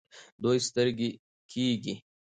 دوی 0.43 0.57
سترګۍ 0.67 1.11
کیږي. 1.51 1.95